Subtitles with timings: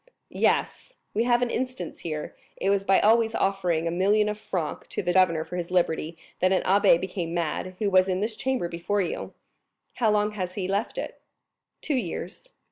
[0.31, 4.87] "Yes; we have an instance here; it was by always offering a million of francs
[4.87, 8.35] to the governor for his liberty that an abbé became mad, who was in this
[8.35, 9.31] chamber before you." 0119m
[9.97, 11.21] "How long has he left it?"
[11.83, 12.49] "Two years."